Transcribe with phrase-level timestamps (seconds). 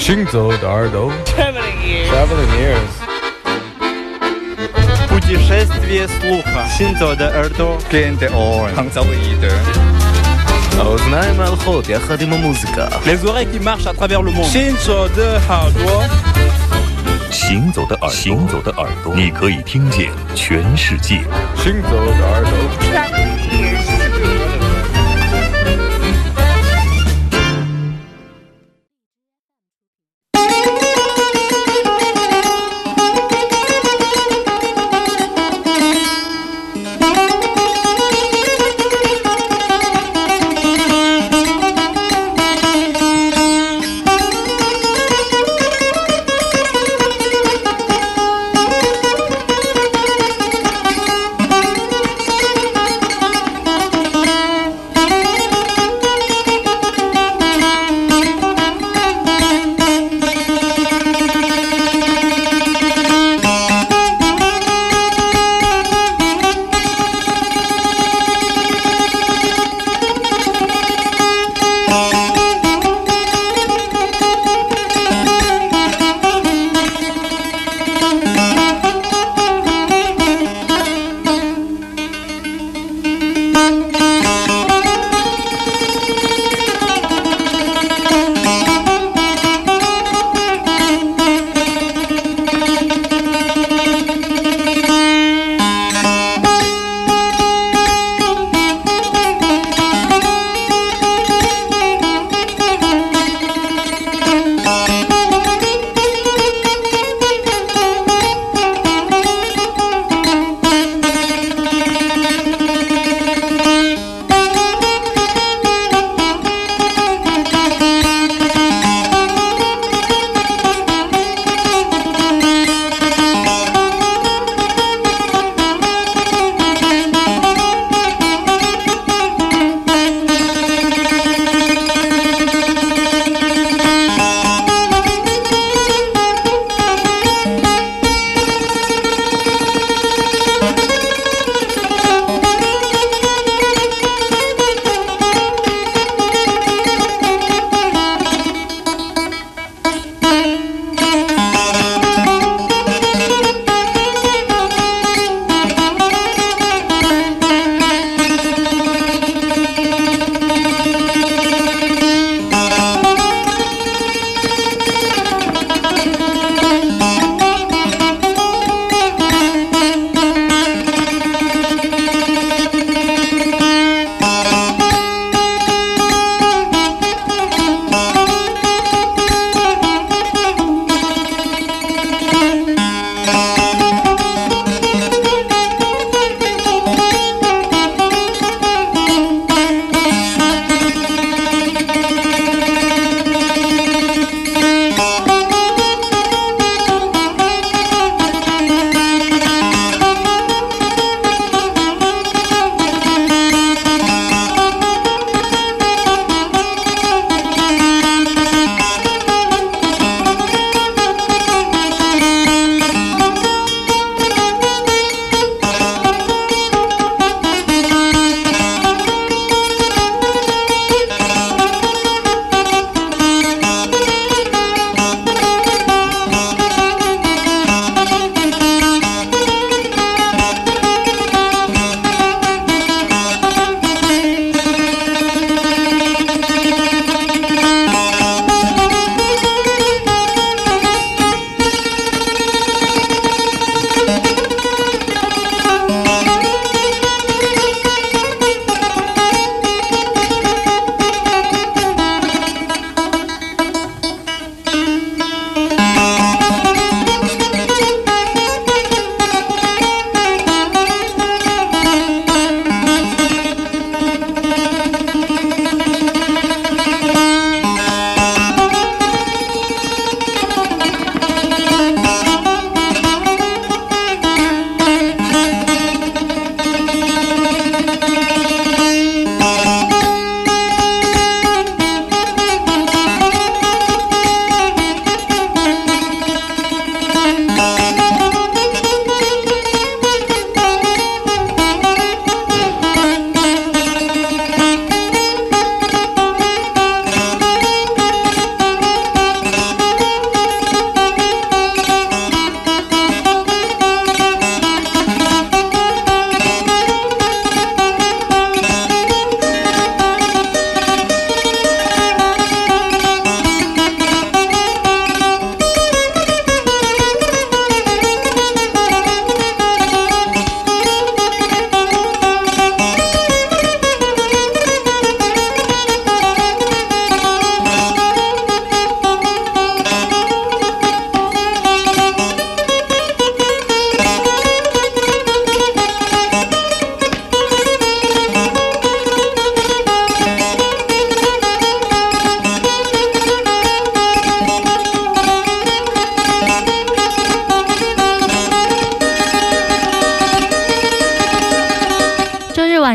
[0.00, 2.10] 行走的耳朵 Traveling ears.
[2.10, 2.92] Traveling ears
[5.08, 6.66] Путешествие слуха.
[6.76, 7.78] Синто де Эрдо.
[7.90, 8.74] Кенте он.
[8.74, 9.50] Хангзавиде.
[10.78, 14.50] האוזניים ההלכות יחד עם המוזיקה Les oreilles qui marchent à travers le monde.
[14.52, 16.08] Shinzo de Hardware.
[17.30, 21.24] 行走的耳朵，行走的耳朵，你可以听见全世界。
[21.56, 22.52] 行走的耳朵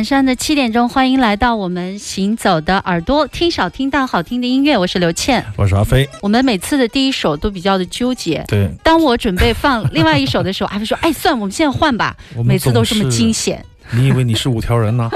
[0.04, 4.76] 上的七点钟，欢迎来到我们行走的耳朵，听少听到好听的音乐。
[4.76, 6.08] 我是刘倩，我是阿飞。
[6.20, 8.44] 我们每次的第一首都比较的纠结。
[8.48, 12.16] 对，当我准备放另外一首的时候，阿飞说：“哎，算，我们现在换吧。
[12.44, 13.64] ”每次都这么惊险。
[13.92, 15.08] 你以为你是五条人呢？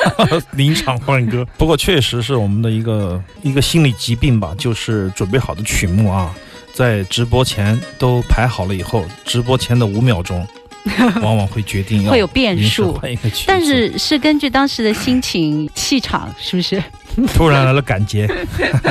[0.52, 1.46] 临场换歌。
[1.56, 6.34] 不过确实是我们的一个一个心理疾病吧，就是准备好的曲目啊，
[6.74, 10.46] 在直播前都排好了以后，直播前的五秒钟。
[11.22, 12.98] 往往会决定会有变数，
[13.46, 16.82] 但是是根据当时的心情、气场，是不是？
[17.34, 18.30] 突然来了感觉，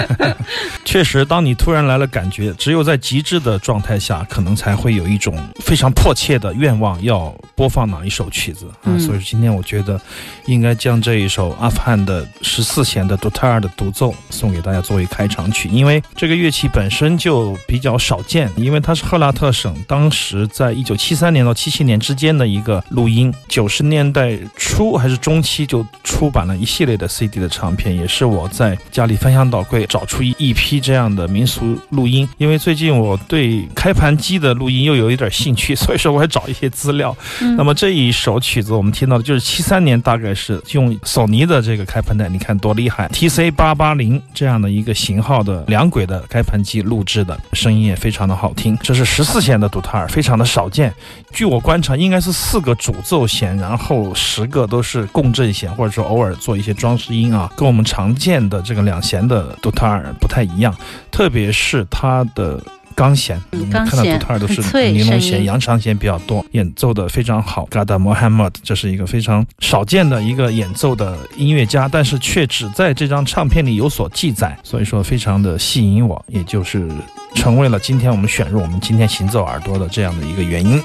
[0.83, 8.91] 确实，当你突然来了感觉，只有在极致的状态下，可能才会有一种非常迫切的愿望要播放哪一首曲子啊。
[8.99, 9.99] 所以今天我觉得，
[10.47, 28.09] 应该将这一首阿富汗的十四弦的杜特尔的独奏送给大家作为开场曲，因为这个乐器本身就比较少见，因为它是赫拉特省当时在一九七三年到七七年之间的一个录音，九十年代初还是中期就出版了一系列的 CD 的唱片，也。
[28.09, 37.15] 是我在家里翻箱倒柜找出一一批这样的民俗录音，因为最近我对开盘机的录音又有一点兴趣，所以说我还找一些资料。
[37.55, 48.75] 那么这一首曲子我们听到的就是七三年，大概是用索尼的这个开盘带，你看多厉害，TC 八八零这样的一个型号的两轨的开盘机录制的，声音也非常的好听。
[48.81, 50.91] 这是十四弦的杜特尔，非常的少见。
[51.31, 60.75] 据我观察，应该是四个主奏弦，然后十个都是共振弦，或者说偶尔做一些装饰音啊，跟我们常见的这个两弦的杜特尔不太一样，
[61.11, 62.59] 特别是它的
[62.95, 67.67] 钢弦，我们看到杜特尔都是尼龙弦、扬长弦比较多，演奏的非常好。
[67.69, 76.89] Gada Mohammad 这是一个非常少见的一个演奏的音乐家，但是却只在这张唱片里有所记载，所以说非常的吸引我，也就是
[77.35, 80.81] 成为了今天我们选入我们今天行走耳朵的这样的一个原因。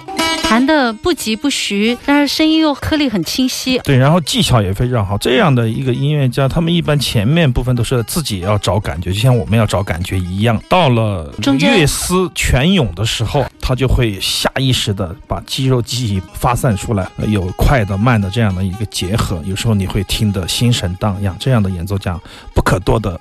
[0.54, 3.76] 弹的不急不徐，但是声音又颗粒很清晰。
[3.78, 5.18] 对，然后技巧也非常好。
[5.18, 10.62] 这样的一个音乐家，他们一般前面部分都是自己要找感觉，就像我们要找感觉一样。
[10.68, 19.42] 到了乐思泉涌的时候，他就会下意识的把肌肉记忆发散出来，有快的、慢的这样的一个结合。
[19.44, 21.34] 有时候你会听得心神荡漾。
[21.40, 22.16] 这样的演奏家
[22.54, 23.18] 不可多得。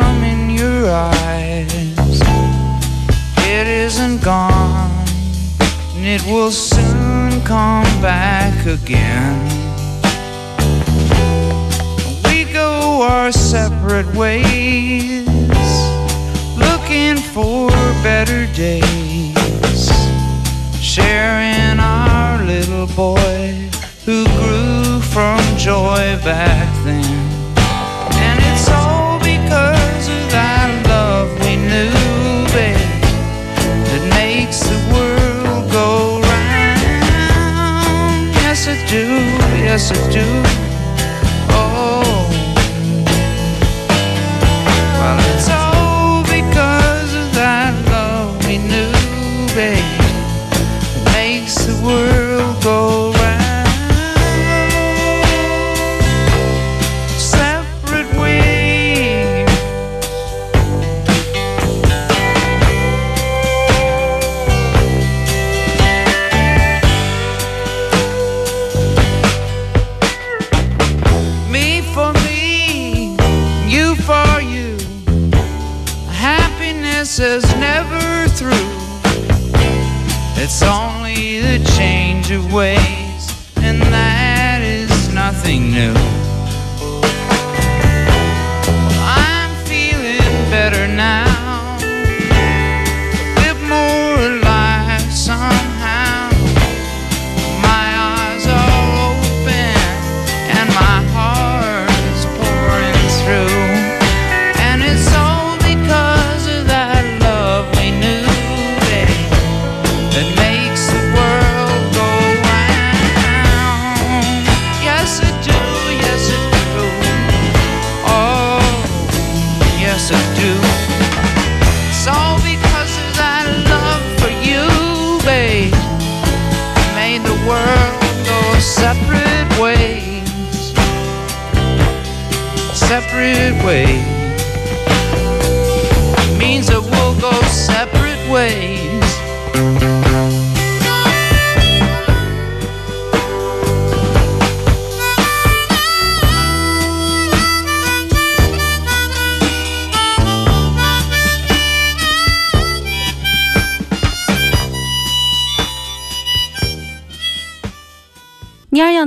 [0.00, 2.20] from in your eyes.
[3.52, 4.90] It isn't gone,
[5.94, 9.38] and it will soon come back again.
[12.24, 15.28] We go our separate ways,
[16.56, 17.68] looking for
[18.02, 19.82] better days,
[20.80, 23.68] sharing our little boy
[24.06, 27.29] who grew from joy back then.
[38.62, 39.06] Yes, I do.
[39.64, 40.26] Yes, I do.
[41.48, 42.28] Oh.
[44.98, 48.92] Well, it's all because of that love we knew,
[49.54, 49.82] babe.
[50.94, 52.99] It makes the world go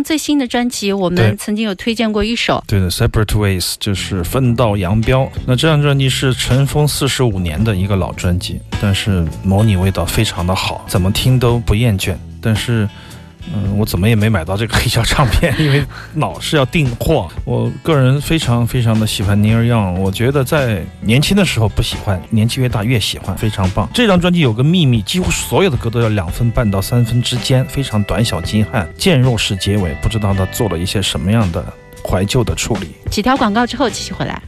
[0.03, 5.31] 最新的专辑，我们曾经有推荐过一首，对的，Separate Ways 就是分道扬镳。
[5.45, 12.15] 那这张专辑是尘封四十五年的一个老专辑，但是模拟味道非常的好，怎么听都不厌倦。
[12.41, 12.89] 但是，
[13.51, 15.83] 嗯，我怎么也没买到这个黑胶唱片，因为
[16.15, 17.29] 老是要订货。
[17.43, 23.89] 我个人非常非常的喜欢 Neil Young，我觉得在年轻的时候不喜欢，年纪越大越喜欢，非常棒。
[23.93, 31.63] 这张专辑有个秘密，几乎所有的歌都要两分半到三分之间，非常短小精悍，渐弱式结尾，不知道他做了一些什么样的
[32.07, 32.95] 怀旧的处理。
[33.09, 34.41] 几条广告之后继续回来。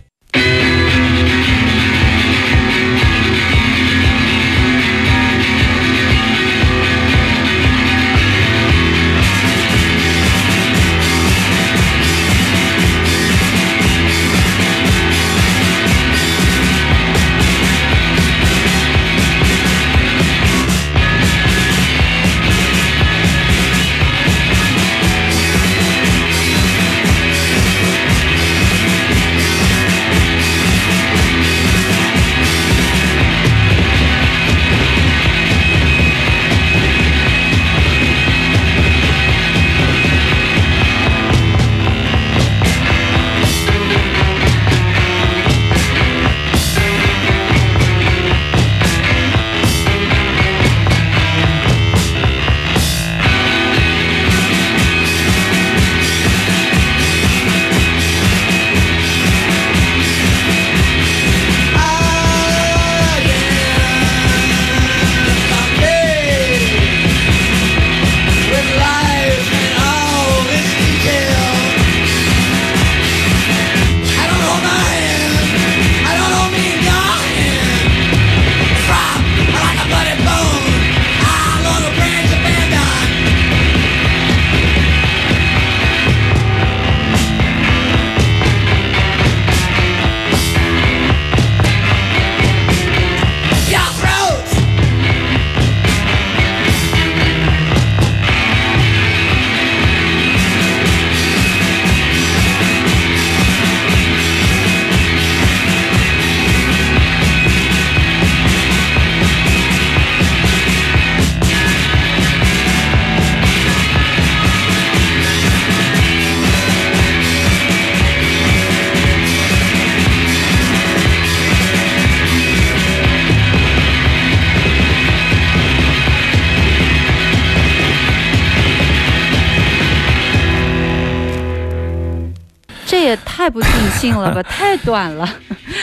[134.05, 135.27] 不尽兴了吧， 太短了。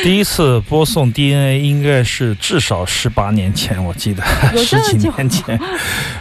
[0.03, 4.23] 第一次播送 DNA 应该是至少十八年前，我记得
[4.57, 5.59] 十几年前，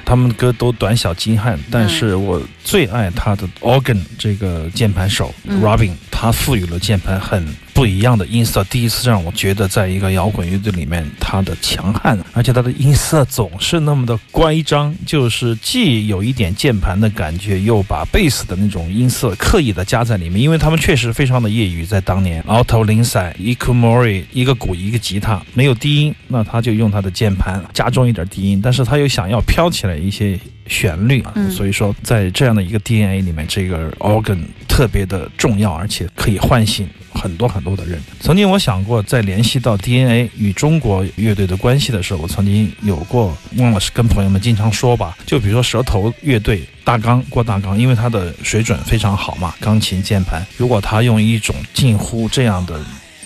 [0.03, 5.62] 他们歌都短小精悍，但是我最爱他的 organ 这个键盘手、嗯。
[5.62, 30.40] Robin，他赋予了键盘很不一样的音色，第一次让我觉得在一个摇滚乐队里面，他的强悍，而且他的音色总是那么的乖张，就是既有一点键盘的感觉，又把贝斯的那种音色刻意的加在里面，因为他们确实非常的业余，在当年，Alto Lindsay、Ikumori 一个鼓一个吉他，没有低音，那他就用他的键盘加重一点低音，但是他又想要飘起来一些
[30.72, 38.01] 旋律啊，嗯所以说在这样的一个 DNA 里面，这个 organ 特别的重要，而且可以唤醒很多很多的人。
[38.22, 46.62] 曾经我想过，在联系到 DNA 与中国乐队的关系的时候，我曾经有过，忘了是跟朋友们经常说吧，就比如说舌头乐队。
[46.84, 52.84] 大纲郭大纲，因为他的水准非常好嘛，钢琴键盘，如果他用一种近乎这样的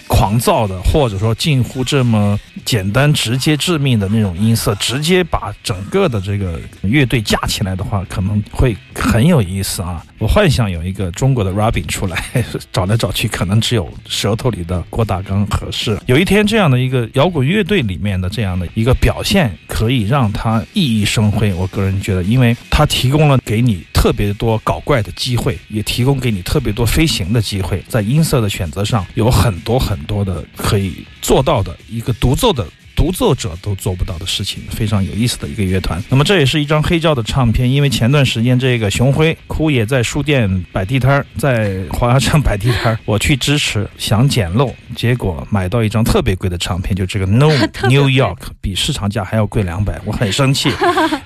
[0.07, 10.03] 狂躁的，或者说近乎这么简单、直接、致命的那种音色，直接把整个的这个乐队架起来的话，可能会很有意思啊！
[10.17, 12.23] 我幻想有一个中国的 Robin 出来，
[12.71, 15.99] 找来找去，可能只有舌头里的郭大纲合适。
[16.05, 21.53] 有一天，这样的一个摇滚乐队里面的这样的一个表现，可以让他熠熠生辉。
[21.53, 32.67] 我个人觉得，因为他提供了给你特别多搞怪的机会，也提供给你特别多飞行的机会，在音色的选择上有很多很多的可以做到的一个独奏的。
[32.95, 36.03] 独独奏者都做不到的事情，非常有意思的一个乐团。
[36.09, 47.49] 那么这也是一张黑胶的唱片，因为前段时间这个熊辉哭也在书店摆地摊儿，在华侨城摆地摊儿，我去支持，想捡漏，结果买到一张特别贵的唱片，就这个 No
[47.87, 50.71] New York，比市场价还要贵两百，我很生气。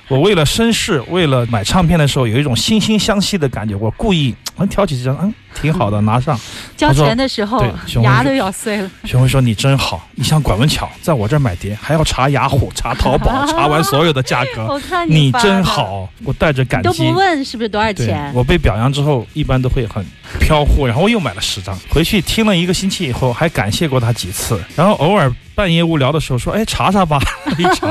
[0.10, 6.40] 我为了绅士，为了买唱片的时候有一种惺惺相惜的感觉，我故意嗯挑起这张，嗯，挺好的，拿上。
[6.78, 7.66] 交钱的时候
[8.02, 8.90] 牙都咬碎了。
[9.06, 14.66] 熊辉说：“你真好，你像管文巧，在我这儿买碟还要查雅虎、查淘宝， 查完所有的价格。
[14.68, 17.10] 我看你真好，我带着感都激。
[17.10, 20.06] 不问是不是多少对钱，我被表扬之后，一般都会很
[20.40, 27.20] 飘忽，然后我又买了十张，回去听了一个星期以后，还感谢过他几次，然后偶尔半夜无聊的时候说：‘哎，查查吧。’
[27.58, 27.88] 一查，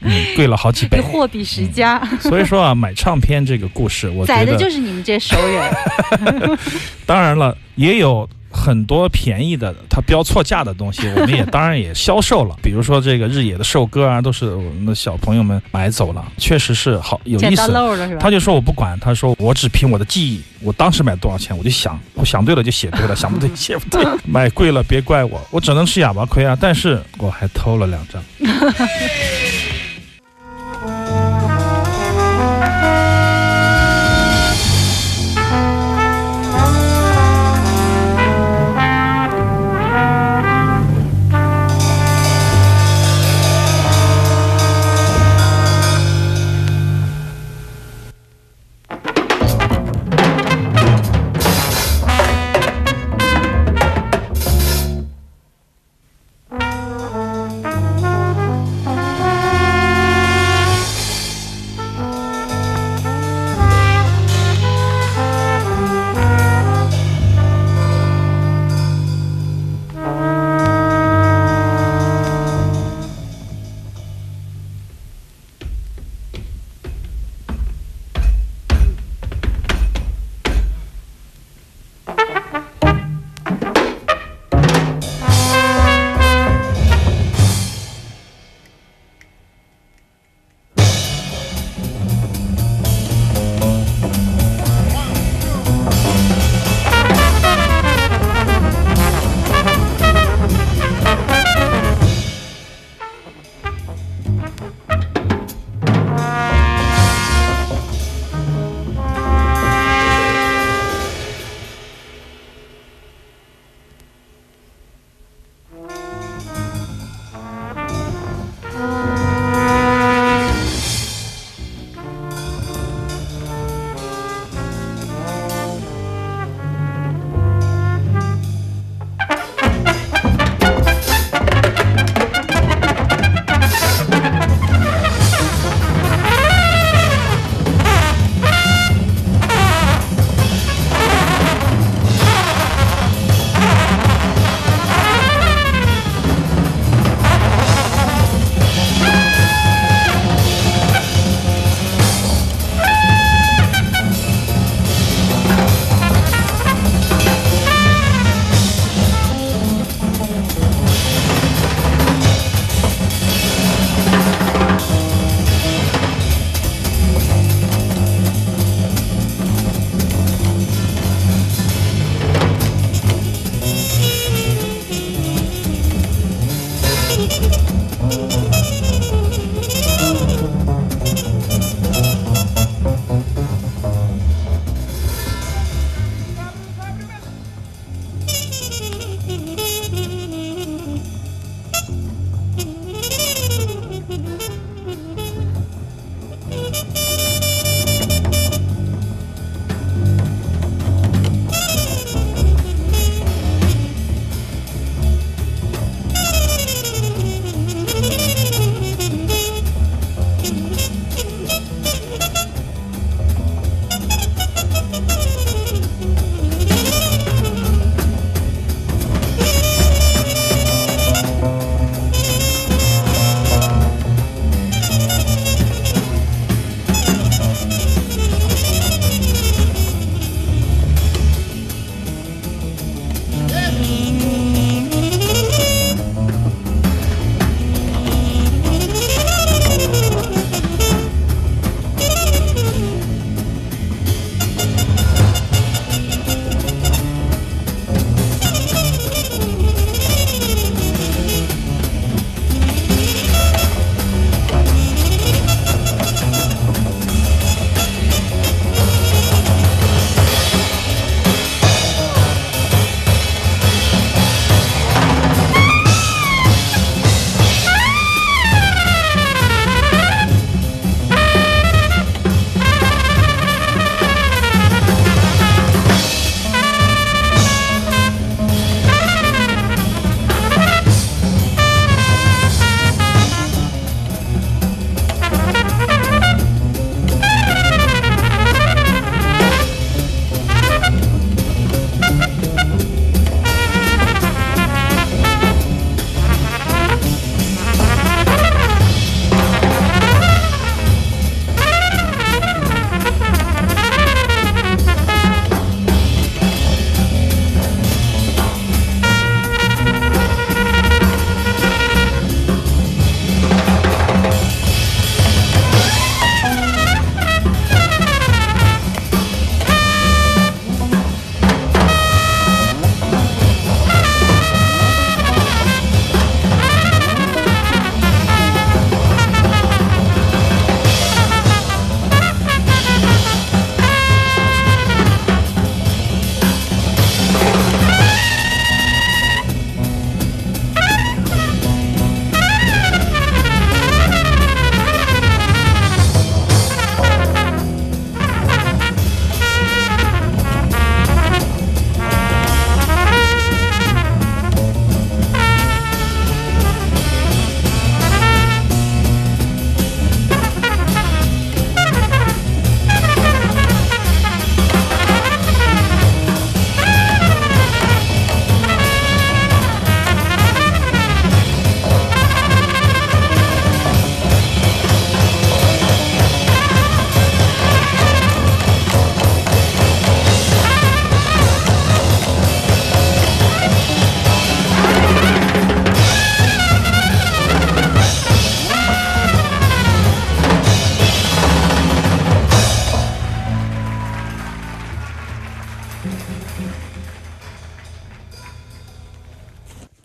[0.02, 1.00] 嗯，贵了好几倍。
[1.00, 6.58] 货比十家，所以说啊，买唱片这个故事，我觉宰的得就是你们这熟人。
[7.04, 12.56] 当然了，也有很多便宜的，它标错价的东西，我们也当然也销售了。
[12.62, 17.70] 比如说这个日野的寿歌啊，都是我们的小朋友们买走了，确实是好有意思。
[18.18, 26.56] 他就说我不管，他说我只凭我的记忆，我当时买多少钱我就想，我想对了就写对了，想不对写不对，买贵了别怪我，我只能吃哑巴亏啊。
[26.60, 28.22] 但是我还偷了两张。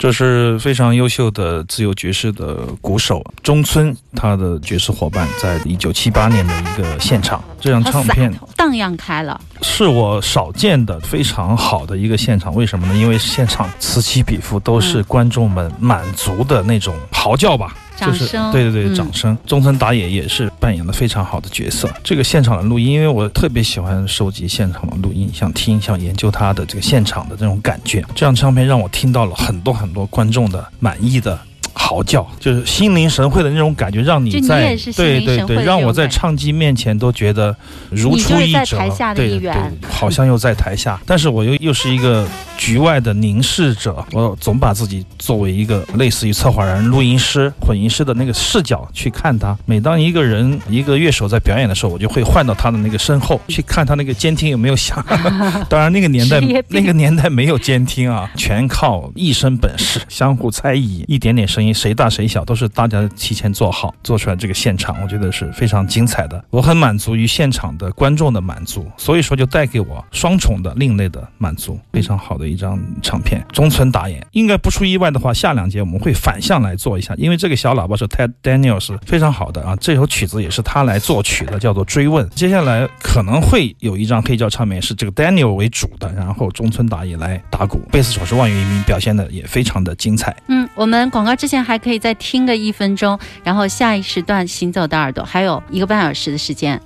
[0.05, 12.53] 这是非常优秀的自由爵士的鼓手中村，他的爵士伙伴，在一九七八年的一个现场，这张唱片荡漾开了，是我少见的非常好的一个现场。
[12.53, 12.95] 为什么呢？
[12.95, 17.75] 因为现场此起彼伏都是嗯观众们满足的那种嚎叫吧。
[17.95, 19.37] 就是对对对，嗯掌声。
[19.45, 21.89] 中村打野也是扮演了非常好的角色。
[22.03, 28.01] 这个现场的录音，因为我特别喜欢收集现场的录音，想听、想研究他的这个现场的这种感觉。
[28.15, 31.39] 这张唱片让我听到了很多很多观众的满意的。
[31.77, 37.53] 嚎叫就是心领神会的那种感觉，让你在对对对，让我在唱机面前都觉得
[37.89, 38.77] 如出一辙。
[39.13, 39.53] 对对，
[39.85, 42.25] 好像又在台下，但是我又又是一个
[42.57, 49.57] 局外的凝视者，我总把自己作为一个类似于策划人、录音师、混音师的那个视角去看他。
[49.65, 55.03] 每当一个人、一个乐手在表演的时候，我就会换到他的那个身后去看他那个监听有没有响。
[55.69, 56.39] 当然，那个年代
[56.69, 66.43] 那个年代没有监听啊，全靠一身本事，相互猜疑，一点点声音谁大谁小都是大家提前做好，做出来这个现场，我觉得是非常精彩的。
[66.49, 73.45] 我很满足于现场的观众的满足，所以说就带给我双重的另类的满足，非常好的一张唱片。
[73.51, 82.25] 中村打野应该不出意外的话，下两节我们会反向来做一下，因为这个小喇叭是 Ted Daniel 是非常好的啊，这首曲子也是他来作曲的，叫做《追问》。
[82.29, 90.35] 接下来可能会有一张黑胶唱片是这个 Daniel 为主的，然后中村打野来打鼓，贝斯手是万元一鸣，表现的也非常的精彩。
[90.47, 96.81] 嗯，我们广告之前还可以再听个一分钟，然后下一时段行走的耳朵还有一个半小时的时间。